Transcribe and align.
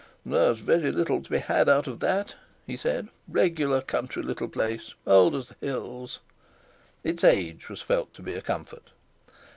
"There's 0.25 0.57
very 0.61 0.91
little 0.91 1.21
to 1.21 1.29
be 1.29 1.37
had 1.37 1.69
out 1.69 1.85
of 1.85 1.99
that," 1.99 2.33
he 2.65 2.75
said; 2.75 3.09
"regular 3.27 3.81
country 3.81 4.23
little 4.23 4.47
place, 4.49 4.95
old 5.05 5.35
as 5.35 5.49
the 5.49 5.55
hills...." 5.63 6.21
Its 7.03 7.23
age 7.23 7.69
was 7.69 7.83
felt 7.83 8.11
to 8.15 8.23
be 8.23 8.33
a 8.33 8.41
comfort. 8.41 8.93